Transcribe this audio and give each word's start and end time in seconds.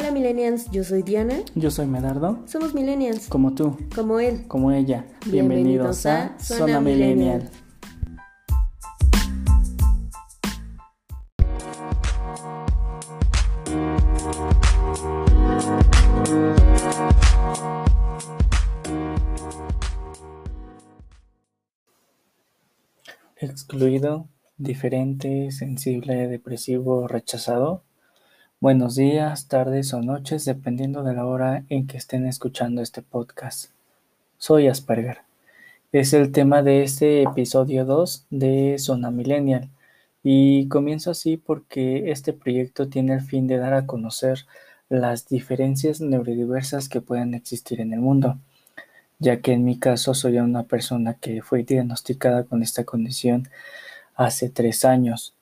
Hola 0.00 0.12
millennials, 0.12 0.70
yo 0.70 0.84
soy 0.84 1.02
Diana. 1.02 1.34
Yo 1.56 1.72
soy 1.72 1.88
Medardo. 1.88 2.44
Somos 2.46 2.72
millennials. 2.72 3.26
Como 3.26 3.56
tú. 3.56 3.76
Como 3.92 4.20
él. 4.20 4.46
Como 4.46 4.70
ella. 4.70 5.04
Bienvenidos, 5.26 6.06
a 6.06 6.38
Zona, 6.38 6.80
Millennial. 6.80 7.50
Excluido, 23.34 24.28
diferente, 24.58 25.50
sensible, 25.50 26.28
depresivo, 26.28 27.08
rechazado. 27.08 27.87
Buenos 28.60 28.96
días, 28.96 29.46
tardes 29.46 29.94
o 29.94 30.02
noches, 30.02 30.44
dependiendo 30.44 31.04
de 31.04 31.14
la 31.14 31.24
hora 31.26 31.62
en 31.68 31.86
que 31.86 31.96
estén 31.96 32.26
escuchando 32.26 32.82
este 32.82 33.02
podcast. 33.02 33.70
Soy 34.36 34.66
Asperger. 34.66 35.18
Es 35.92 36.12
el 36.12 36.32
tema 36.32 36.64
de 36.64 36.82
este 36.82 37.22
episodio 37.22 37.84
2 37.84 38.26
de 38.30 38.74
Zona 38.80 39.12
Millennial. 39.12 39.70
Y 40.24 40.66
comienzo 40.66 41.12
así 41.12 41.36
porque 41.36 42.10
este 42.10 42.32
proyecto 42.32 42.88
tiene 42.88 43.14
el 43.14 43.20
fin 43.20 43.46
de 43.46 43.58
dar 43.58 43.74
a 43.74 43.86
conocer 43.86 44.40
las 44.88 45.28
diferencias 45.28 46.00
neurodiversas 46.00 46.88
que 46.88 47.00
pueden 47.00 47.34
existir 47.34 47.80
en 47.80 47.92
el 47.92 48.00
mundo, 48.00 48.40
ya 49.20 49.40
que 49.40 49.52
en 49.52 49.64
mi 49.64 49.78
caso 49.78 50.14
soy 50.14 50.38
una 50.38 50.64
persona 50.64 51.14
que 51.14 51.42
fue 51.42 51.62
diagnosticada 51.62 52.42
con 52.42 52.64
esta 52.64 52.82
condición 52.82 53.48
hace 54.16 54.50
tres 54.50 54.84
años. 54.84 55.32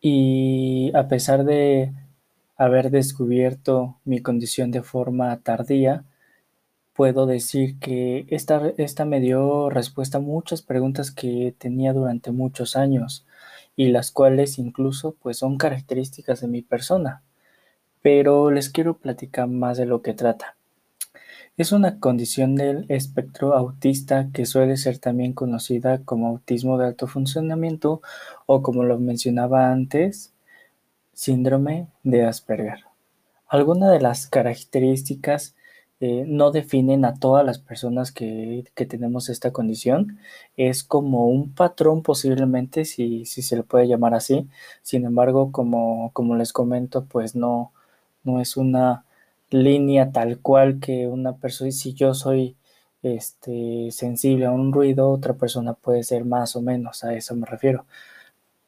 Y 0.00 0.90
a 0.94 1.06
pesar 1.06 1.44
de 1.44 1.92
haber 2.60 2.90
descubierto 2.90 3.96
mi 4.04 4.20
condición 4.20 4.70
de 4.70 4.82
forma 4.82 5.34
tardía, 5.38 6.04
puedo 6.92 7.24
decir 7.24 7.78
que 7.78 8.26
esta, 8.28 8.74
esta 8.76 9.06
me 9.06 9.18
dio 9.18 9.70
respuesta 9.70 10.18
a 10.18 10.20
muchas 10.20 10.60
preguntas 10.60 11.10
que 11.10 11.54
tenía 11.56 11.94
durante 11.94 12.32
muchos 12.32 12.76
años 12.76 13.24
y 13.76 13.88
las 13.88 14.10
cuales 14.10 14.58
incluso 14.58 15.16
pues 15.22 15.38
son 15.38 15.56
características 15.56 16.42
de 16.42 16.48
mi 16.48 16.60
persona. 16.60 17.22
Pero 18.02 18.50
les 18.50 18.68
quiero 18.68 18.98
platicar 18.98 19.48
más 19.48 19.78
de 19.78 19.86
lo 19.86 20.02
que 20.02 20.12
trata. 20.12 20.56
Es 21.56 21.72
una 21.72 21.98
condición 21.98 22.56
del 22.56 22.84
espectro 22.90 23.54
autista 23.54 24.28
que 24.34 24.44
suele 24.44 24.76
ser 24.76 24.98
también 24.98 25.32
conocida 25.32 26.02
como 26.04 26.28
autismo 26.28 26.76
de 26.76 26.88
alto 26.88 27.06
funcionamiento 27.06 28.02
o 28.44 28.60
como 28.60 28.84
lo 28.84 28.98
mencionaba 28.98 29.72
antes, 29.72 30.34
Síndrome 31.20 31.88
de 32.02 32.24
Asperger. 32.24 32.86
Algunas 33.46 33.92
de 33.92 34.00
las 34.00 34.26
características 34.26 35.54
eh, 36.00 36.24
no 36.26 36.50
definen 36.50 37.04
a 37.04 37.12
todas 37.12 37.44
las 37.44 37.58
personas 37.58 38.10
que, 38.10 38.64
tenemos 38.74 39.28
esta 39.28 39.52
condición. 39.52 40.18
Es 40.56 40.82
como 40.82 41.26
un 41.26 41.52
patrón 41.52 42.02
posiblemente, 42.02 42.86
si, 42.86 43.26
si 43.26 43.42
se 43.42 43.56
le 43.56 43.64
puede 43.64 43.86
llamar 43.86 44.14
así. 44.14 44.48
Sin 44.80 45.04
embargo, 45.04 45.52
como, 45.52 46.10
como 46.14 46.36
les 46.36 46.54
comento, 46.54 47.04
pues 47.04 47.36
no, 47.36 47.74
no 48.24 48.40
es 48.40 48.56
una 48.56 49.04
línea 49.50 50.12
tal 50.12 50.38
cual 50.38 50.80
que 50.80 51.06
una 51.06 51.36
persona, 51.36 51.70
si 51.70 51.92
yo 51.92 52.14
soy 52.14 52.56
este, 53.02 53.90
sensible 53.90 54.46
a 54.46 54.52
un 54.52 54.72
ruido, 54.72 55.10
otra 55.10 55.34
persona 55.34 55.74
puede 55.74 56.02
ser 56.02 56.24
más 56.24 56.56
o 56.56 56.62
menos, 56.62 57.04
a 57.04 57.12
eso 57.12 57.36
me 57.36 57.46
refiero. 57.46 57.84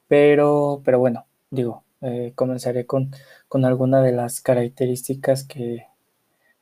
Pero, 0.07 0.83
pero 0.85 0.99
bueno, 0.99 1.25
digo, 1.51 1.83
eh, 2.03 2.33
comenzaré 2.35 2.87
con, 2.87 3.11
con 3.49 3.65
algunas 3.65 4.05
de 4.05 4.13
las 4.13 4.41
características 4.41 5.45
que, 5.45 5.87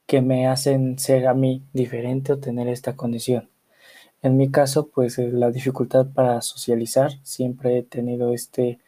que 0.06 0.22
me 0.22 0.46
hacen 0.48 0.98
ser 0.98 1.26
a 1.28 1.34
mí 1.34 1.62
diferente 1.72 2.32
o 2.32 2.38
tener 2.38 2.68
esta 2.68 2.96
condición. 2.96 3.48
En 4.22 4.36
mi 4.36 4.50
caso, 4.50 4.88
pues 4.88 5.18
eh, 5.18 5.30
la 5.32 5.50
dificultad 5.50 6.06
para 6.12 6.42
socializar, 6.42 7.12
siempre 7.22 7.78
he 7.78 7.82
tenido 7.82 8.32
este, 8.34 8.80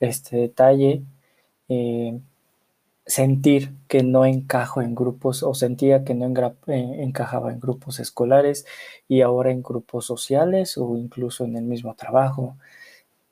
este 0.00 0.36
detalle, 0.38 1.02
eh, 1.68 2.20
sentir 3.06 3.74
que 3.88 4.02
no 4.02 4.24
encajo 4.24 4.82
en 4.82 4.94
grupos 4.94 5.42
o 5.42 5.54
sentía 5.54 6.04
que 6.04 6.14
no 6.14 6.26
encajaba 6.66 7.52
en 7.52 7.60
grupos 7.60 8.00
escolares 8.00 8.66
y 9.08 9.22
ahora 9.22 9.50
en 9.50 9.62
grupos 9.62 10.06
sociales 10.06 10.78
o 10.78 10.96
incluso 10.96 11.44
en 11.44 11.56
el 11.56 11.64
mismo 11.64 11.94
trabajo 11.94 12.56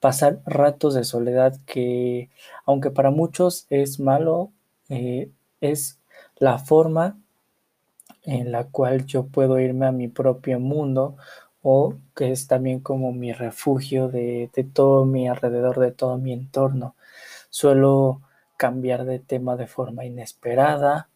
pasar 0.01 0.41
ratos 0.47 0.95
de 0.95 1.05
soledad 1.05 1.57
que, 1.67 2.31
aunque 2.67 2.91
para 2.91 3.11
muchos 3.11 3.67
es 3.71 4.01
malo, 4.01 4.51
eh, 4.89 5.31
es 5.61 5.99
la 6.39 6.59
forma 6.59 7.19
en 8.23 8.53
la 8.53 8.65
cual 8.65 9.07
yo 9.07 9.27
puedo 9.27 9.59
irme 9.59 9.87
a 9.87 9.93
mi 9.93 10.09
propio 10.09 10.61
mundo 10.61 11.17
o 11.63 11.95
que 12.15 12.33
es 12.33 12.47
también 12.47 12.81
como 12.81 13.13
mi 13.13 13.33
refugio 13.33 14.09
de, 14.09 14.51
de 14.55 14.65
todo 14.65 15.05
mi 15.05 15.29
alrededor, 15.29 15.79
de 15.79 15.93
todo 15.93 16.19
mi 16.19 16.33
entorno. 16.33 16.95
Suelo 17.51 18.23
cambiar 18.57 19.05
de 19.05 19.19
tema 19.19 19.57
de 19.57 19.67
forma 19.67 20.05
inesperada 20.05 21.09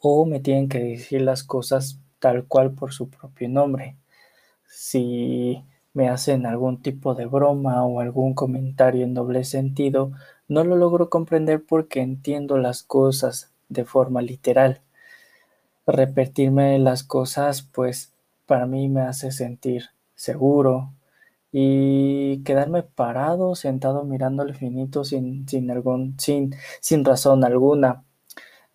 o 0.00 0.26
me 0.26 0.40
tienen 0.40 0.68
que 0.68 0.80
decir 0.80 1.22
las 1.22 1.44
cosas 1.44 1.98
tal 2.18 2.44
cual 2.46 2.72
por 2.72 2.92
su 2.92 3.08
propio 3.08 3.48
nombre. 3.48 3.96
Si 4.68 5.64
me 5.92 6.08
hacen 6.08 6.46
algún 6.46 6.82
tipo 6.82 7.14
de 7.14 7.26
broma 7.26 7.84
o 7.84 8.00
algún 8.00 8.34
comentario 8.34 9.04
en 9.04 9.14
doble 9.14 9.44
sentido, 9.44 10.12
no 10.48 10.64
lo 10.64 10.76
logro 10.76 11.10
comprender 11.10 11.64
porque 11.64 12.00
entiendo 12.00 12.58
las 12.58 12.82
cosas 12.82 13.52
de 13.68 13.84
forma 13.84 14.22
literal. 14.22 14.80
Repetirme 15.86 16.78
las 16.78 17.02
cosas, 17.02 17.62
pues 17.62 18.12
para 18.46 18.66
mí 18.66 18.88
me 18.88 19.02
hace 19.02 19.32
sentir 19.32 19.86
seguro 20.14 20.92
y 21.52 22.42
quedarme 22.44 22.82
parado, 22.82 23.54
sentado 23.56 24.04
mirando 24.04 24.42
al 24.42 24.50
infinito 24.50 25.04
sin, 25.04 25.48
sin, 25.48 25.70
algún, 25.70 26.18
sin, 26.18 26.54
sin 26.80 27.04
razón 27.04 27.44
alguna. 27.44 28.04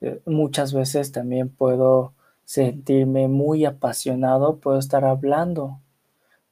Eh, 0.02 0.22
muchas 0.26 0.74
veces 0.74 1.12
también 1.12 1.50
puedo 1.50 2.14
sentirme 2.46 3.28
muy 3.28 3.66
apasionado, 3.66 4.59
puedo 4.59 4.80
estar 4.80 5.06
hablando 5.06 5.80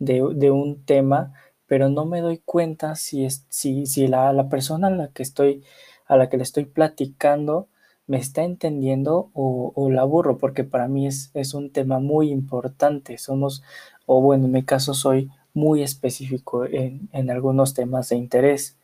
de, 0.06 0.52
un 0.52 0.84
tema, 0.86 1.34
pero 1.68 1.90
no 1.90 2.06
me 2.06 2.22
doy 2.22 2.40
cuenta 2.40 2.96
si, 2.96 3.26
es, 3.26 3.46
si, 3.50 3.86
si 3.86 4.08
la, 4.08 4.34
la, 4.34 4.50
persona 4.50 4.88
a 4.88 4.92
la 4.92 5.08
que 5.10 5.24
estoy, 5.24 5.64
a 6.06 6.18
la 6.18 6.30
que 6.30 6.38
le 6.38 6.44
estoy 6.44 6.66
platicando 6.66 7.68
me 8.06 8.18
está 8.18 8.44
entendiendo 8.44 9.32
o, 9.34 9.90
la 9.90 10.02
aburro, 10.02 10.38
porque 10.38 10.64
para 10.64 10.88
mí 10.88 11.08
es, 11.08 11.32
es, 11.34 11.54
un 11.54 11.72
tema 11.72 12.00
muy 12.00 12.32
importante. 12.32 13.18
Somos, 13.18 13.64
o 14.06 14.22
bueno, 14.22 14.46
en 14.46 14.52
mi 14.52 14.64
caso 14.64 14.94
soy 14.94 15.32
muy 15.54 15.84
específico 15.84 16.66
en, 16.66 17.10
en 17.14 17.30
algunos 17.30 17.74
temas 17.74 18.10
de 18.10 18.18
interés. 18.18 18.78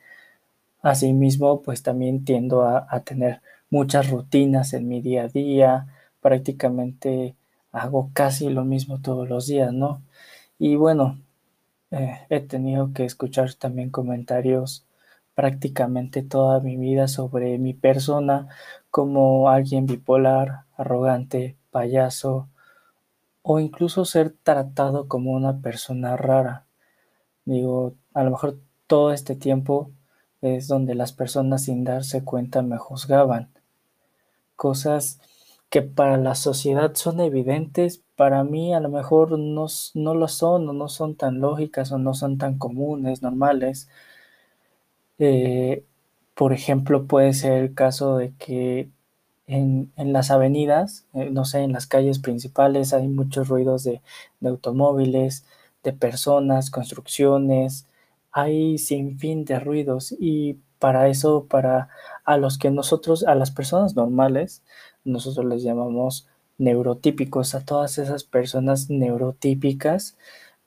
Asimismo, 0.81 1.61
pues 1.61 1.83
también 1.83 2.23
tiendo 2.23 2.63
a, 2.63 2.87
a 2.89 3.01
tener 3.01 3.41
muchas 3.69 4.09
rutinas 4.09 4.73
en 4.73 4.87
mi 4.87 5.01
día 5.01 5.23
a 5.23 5.27
día, 5.27 5.87
prácticamente 6.21 7.35
hago 7.71 8.09
casi 8.13 8.49
lo 8.49 8.65
mismo 8.65 9.01
todos 9.01 9.29
los 9.29 9.47
días, 9.47 9.73
¿no? 9.73 10.01
Y 10.59 10.75
bueno, 10.75 11.17
eh, 11.89 12.19
he 12.29 12.41
tenido 12.41 12.93
que 12.93 13.05
escuchar 13.05 13.53
también 13.53 13.89
comentarios 13.89 14.85
prácticamente 15.33 16.21
toda 16.21 16.59
mi 16.59 16.75
vida 16.75 17.07
sobre 17.07 17.57
mi 17.57 17.73
persona 17.73 18.49
como 18.91 19.49
alguien 19.49 19.85
bipolar, 19.85 20.65
arrogante, 20.75 21.55
payaso 21.71 22.49
o 23.41 23.61
incluso 23.61 24.03
ser 24.03 24.35
tratado 24.43 25.07
como 25.07 25.31
una 25.31 25.61
persona 25.61 26.17
rara. 26.17 26.65
Digo, 27.45 27.95
a 28.13 28.23
lo 28.23 28.31
mejor 28.31 28.59
todo 28.85 29.13
este 29.13 29.35
tiempo 29.35 29.91
es 30.41 30.67
donde 30.67 30.93
las 30.93 31.13
personas 31.13 31.63
sin 31.63 31.85
darse 31.85 32.25
cuenta 32.25 32.61
me 32.63 32.77
juzgaban. 32.77 33.49
Cosas 34.57 35.21
que 35.69 35.81
para 35.83 36.17
la 36.17 36.35
sociedad 36.35 36.95
son 36.95 37.19
evidentes, 37.21 38.03
para 38.15 38.43
mí 38.43 38.73
a 38.73 38.79
lo 38.79 38.89
mejor 38.89 39.37
no, 39.39 39.67
no 39.93 40.15
lo 40.15 40.27
son 40.27 40.67
o 40.69 40.73
no 40.73 40.89
son 40.89 41.15
tan 41.15 41.39
lógicas 41.41 41.91
o 41.91 41.97
no 41.99 42.13
son 42.13 42.37
tan 42.37 42.57
comunes, 42.57 43.21
normales. 43.21 43.89
Eh, 45.19 45.83
por 46.35 46.53
ejemplo, 46.53 47.05
puede 47.07 47.33
ser 47.33 47.53
el 47.63 47.73
caso 47.73 48.17
de 48.17 48.33
que 48.35 48.89
en, 49.47 49.91
las 49.97 50.31
avenidas, 50.31 51.05
eh, 51.13 51.29
no 51.31 51.45
sé, 51.45 51.61
en 51.61 51.73
las 51.73 51.87
calles 51.87 52.19
principales 52.19 52.93
hay 52.93 53.07
muchos 53.07 53.49
ruidos 53.49 53.83
de, 53.83 54.01
de 54.39 54.49
automóviles, 54.49 55.45
de 55.83 55.93
personas, 55.93 56.71
construcciones, 56.71 57.87
hay 58.31 58.77
sin 58.77 59.19
fin 59.19 59.45
de 59.45 59.59
ruidos 59.59 60.15
y 60.19 60.59
para 60.79 61.09
eso, 61.09 61.45
para 61.49 61.89
a 62.29 62.37
los 62.37 62.59
que 62.59 62.69
nosotros, 62.69 63.23
a 63.23 63.33
las 63.33 63.49
personas 63.49 63.95
normales, 63.95 64.61
nosotros 65.03 65.47
les 65.47 65.63
llamamos 65.63 66.27
neurotípicos, 66.59 67.55
a 67.55 67.65
todas 67.65 67.97
esas 67.97 68.23
personas 68.23 68.91
neurotípicas, 68.91 70.15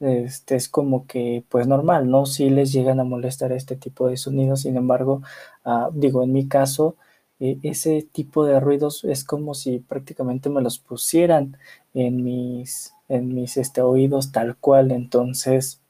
este 0.00 0.56
es 0.56 0.68
como 0.68 1.06
que 1.06 1.44
pues 1.48 1.68
normal, 1.68 2.10
¿no? 2.10 2.26
Si 2.26 2.50
les 2.50 2.72
llegan 2.72 2.98
a 2.98 3.04
molestar 3.04 3.52
este 3.52 3.76
tipo 3.76 4.08
de 4.08 4.16
sonidos, 4.16 4.62
sin 4.62 4.76
embargo, 4.76 5.22
ah, 5.64 5.90
digo, 5.94 6.24
en 6.24 6.32
mi 6.32 6.48
caso, 6.48 6.96
e, 7.38 7.58
ese 7.62 8.02
tipo 8.10 8.44
de 8.44 8.58
ruidos 8.58 9.04
es 9.04 9.22
como 9.22 9.54
si 9.54 9.78
prácticamente 9.78 10.50
me 10.50 10.62
los 10.62 10.80
pusieran 10.80 11.58
en 11.94 12.24
mis, 12.24 12.92
en 13.08 13.34
mis 13.34 13.56
este, 13.56 13.82
oídos 13.82 14.32
tal 14.32 14.56
cual. 14.56 14.90
Entonces, 14.90 15.80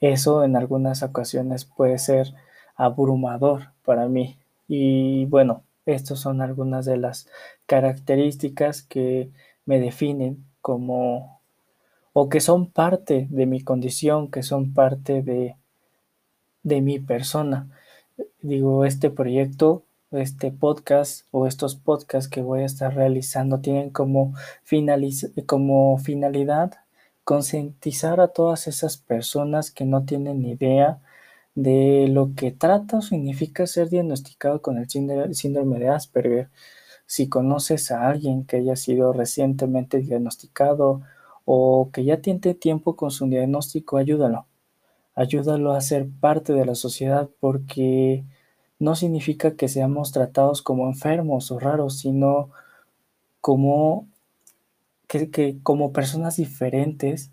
eso 0.00 0.44
en 0.44 0.56
algunas 0.56 1.02
ocasiones 1.02 1.66
puede 1.66 1.98
ser 1.98 2.32
abrumador 2.76 3.72
para 3.84 4.08
mí. 4.08 4.38
Y 4.68 5.24
bueno, 5.26 5.64
estas 5.86 6.20
son 6.20 6.40
algunas 6.42 6.84
de 6.84 6.98
las 6.98 7.28
características 7.66 8.82
que 8.82 9.30
me 9.64 9.80
definen 9.80 10.44
como 10.60 11.40
o 12.12 12.28
que 12.28 12.40
son 12.40 12.66
parte 12.70 13.26
de 13.30 13.46
mi 13.46 13.62
condición, 13.62 14.30
que 14.30 14.42
son 14.42 14.74
parte 14.74 15.22
de, 15.22 15.56
de 16.62 16.80
mi 16.80 16.98
persona. 16.98 17.68
Digo, 18.42 18.84
este 18.84 19.10
proyecto 19.10 19.84
este 20.10 20.50
podcast 20.50 21.26
o 21.30 21.46
estos 21.46 21.76
podcasts 21.76 22.30
que 22.30 22.40
voy 22.40 22.60
a 22.60 22.66
estar 22.66 22.94
realizando 22.94 23.60
tienen 23.60 23.90
como, 23.90 24.34
como 25.46 25.98
finalidad 25.98 26.72
concientizar 27.24 28.20
a 28.20 28.28
todas 28.28 28.68
esas 28.68 28.96
personas 28.96 29.70
que 29.70 29.84
no 29.84 30.04
tienen 30.04 30.46
idea 30.46 31.00
de 31.58 32.06
lo 32.08 32.36
que 32.36 32.52
trata 32.52 32.98
o 32.98 33.02
significa 33.02 33.66
ser 33.66 33.88
diagnosticado 33.90 34.62
con 34.62 34.78
el 34.78 34.88
síndrome 34.88 35.80
de 35.80 35.88
Asperger. 35.88 36.50
Si 37.06 37.28
conoces 37.28 37.90
a 37.90 38.08
alguien 38.08 38.44
que 38.44 38.58
haya 38.58 38.76
sido 38.76 39.12
recientemente 39.12 39.98
diagnosticado 39.98 41.02
o 41.44 41.90
que 41.92 42.04
ya 42.04 42.20
tiene 42.20 42.54
tiempo 42.54 42.94
con 42.94 43.10
su 43.10 43.26
diagnóstico, 43.26 43.96
ayúdalo. 43.96 44.46
Ayúdalo 45.16 45.72
a 45.72 45.80
ser 45.80 46.08
parte 46.20 46.52
de 46.52 46.64
la 46.64 46.76
sociedad 46.76 47.28
porque 47.40 48.24
no 48.78 48.94
significa 48.94 49.56
que 49.56 49.66
seamos 49.66 50.12
tratados 50.12 50.62
como 50.62 50.86
enfermos 50.86 51.50
o 51.50 51.58
raros, 51.58 51.98
sino 51.98 52.50
como 53.40 54.06
que, 55.08 55.58
como 55.64 55.92
personas 55.92 56.36
diferentes 56.36 57.32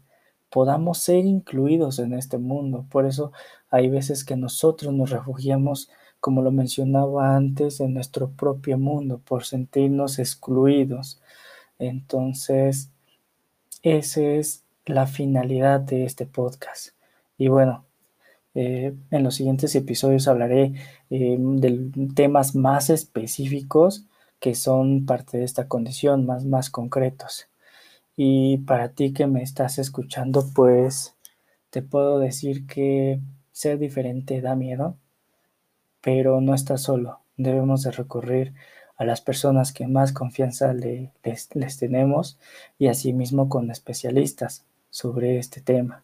podamos 0.50 1.00
ser 1.00 1.25
incluidos 1.25 2.00
en 2.00 2.13
este 2.13 2.38
mundo. 2.38 2.86
Por 2.89 3.06
eso 3.06 3.31
hay 3.69 3.89
veces 3.89 4.24
que 4.24 4.36
nosotros 4.36 4.94
nos 4.94 5.09
refugiamos, 5.09 5.89
como 6.19 6.42
lo 6.42 6.51
mencionaba 6.51 7.36
antes, 7.36 7.80
en 7.80 7.94
nuestro 7.94 8.30
propio 8.31 8.77
mundo, 8.77 9.21
por 9.25 9.45
sentirnos 9.45 10.19
excluidos. 10.19 11.21
Entonces, 11.80 12.89
esa 13.83 14.21
es 14.21 14.63
la 14.86 15.07
finalidad 15.07 15.80
de 15.80 16.06
este 16.06 16.25
podcast. 16.25 16.89
Y 17.38 17.50
bueno, 17.50 17.86
eh, 18.56 18.95
en 19.12 19.24
los 19.24 19.36
siguientes 19.36 19.75
episodios 19.75 20.27
hablaré 20.27 20.74
eh, 21.09 21.38
de 21.38 21.92
temas 22.15 22.56
más 22.56 22.89
específicos 22.89 24.06
que 24.39 24.56
son 24.56 25.06
parte 25.06 25.38
de 25.38 25.44
esta 25.44 25.68
condición, 25.68 26.25
más, 26.25 26.45
más 26.45 26.69
concretos. 26.69 27.47
Y 28.16 28.60
para 28.60 28.90
ti 28.90 29.14
que 29.14 29.28
me 29.28 29.44
estás 29.44 29.78
escuchando, 29.78 30.46
pues 30.54 31.16
te 31.70 31.82
puedo 31.82 32.20
decir 32.20 32.66
que 32.68 33.20
ser 33.52 33.78
diferente 33.78 34.42
da 34.42 34.56
miedo, 34.56 34.98
pero 36.02 36.42
no 36.42 36.54
estás 36.54 36.84
solo. 36.84 37.20
Debemos 37.38 37.84
de 37.84 37.92
recurrir 37.92 38.54
a 38.98 39.06
las 39.06 39.22
personas 39.22 39.74
que 39.74 39.88
más 39.88 40.14
confianza 40.14 40.74
les, 40.74 41.10
les 41.54 41.78
tenemos 41.78 42.38
y 42.80 42.88
asimismo 42.88 43.50
con 43.50 43.72
especialistas 43.72 44.66
sobre 44.90 45.38
este 45.38 45.62
tema. 45.62 46.04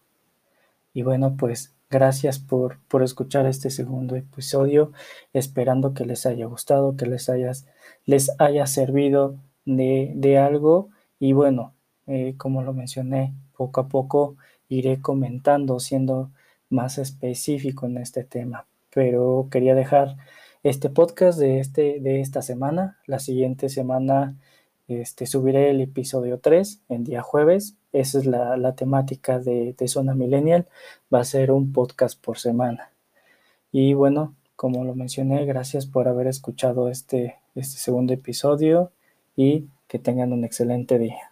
Y 0.94 1.04
bueno, 1.04 1.38
pues 1.38 1.74
Gracias 1.92 2.40
por, 2.40 2.80
por, 2.88 3.04
escuchar 3.04 3.46
este 3.48 3.70
segundo 3.70 4.16
episodio, 4.16 4.94
esperando 5.34 5.94
que 5.94 6.06
les 6.06 6.26
haya 6.26 6.46
gustado, 6.46 6.96
que 6.96 7.06
les, 7.06 7.28
hayas, 7.28 7.68
les 8.06 8.32
haya 8.40 8.66
servido 8.66 9.36
de, 9.66 10.14
de 10.16 10.38
algo. 10.38 10.88
Y 11.20 11.34
bueno, 11.34 11.74
eh, 12.12 12.36
como 12.38 12.62
lo 12.62 12.74
mencioné, 12.74 13.34
poco 13.56 13.80
a 13.80 13.88
poco 13.88 14.36
iré 14.68 15.00
comentando, 15.00 15.80
siendo 15.80 16.30
más 16.70 16.98
específico 16.98 17.86
en 17.86 17.98
este 17.98 18.26
tema. 18.26 18.66
Pero 18.94 19.48
quería 19.50 19.76
dejar 19.76 20.18
este 20.64 20.90
podcast 20.90 21.40
de, 21.40 21.60
este, 21.60 22.02
de 22.02 22.20
esta 22.20 22.42
semana. 22.42 23.00
La 23.06 23.20
siguiente 23.20 23.70
semana 23.70 24.36
este, 24.90 25.26
subiré 25.26 25.70
el 25.70 25.80
episodio 25.80 26.40
3 26.40 26.82
en 26.90 27.06
día 27.06 27.22
jueves. 27.22 27.76
Esa 27.94 28.20
es 28.20 28.26
la, 28.26 28.76
temática 28.76 29.40
de, 29.40 29.74
de, 29.78 29.88
Zona 29.88 30.14
Millennial. 30.14 30.68
Va 31.14 31.22
a 31.22 31.26
ser 31.26 31.52
un 31.52 31.72
podcast 31.72 32.22
por 32.22 32.38
semana. 32.40 32.92
Y 33.72 33.94
bueno, 33.94 34.36
como 34.58 34.84
lo 34.84 34.96
mencioné, 34.96 35.46
gracias 35.46 35.86
por 35.86 36.10
haber 36.10 36.28
escuchado 36.28 36.90
este, 36.90 37.38
este 37.56 37.78
segundo 37.78 38.14
episodio 38.14 38.92
y 39.38 39.68
que 39.88 39.98
tengan 39.98 40.34
un 40.34 40.44
excelente 40.44 41.00
día. 41.00 41.31